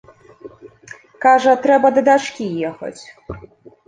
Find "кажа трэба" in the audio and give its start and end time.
1.25-1.87